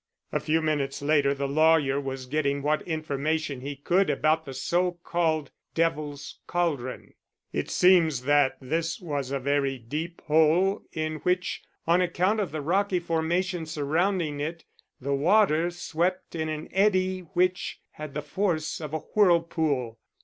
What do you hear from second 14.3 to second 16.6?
it, the water swept in